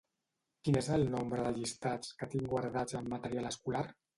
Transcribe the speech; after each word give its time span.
Quin 0.63 0.77
és 0.79 0.87
el 0.95 1.03
nombre 1.17 1.45
de 1.49 1.53
llistats 1.59 2.17
que 2.23 2.31
tinc 2.33 2.51
guardats 2.55 2.99
amb 3.03 3.17
material 3.17 3.53
escolar? 3.55 3.89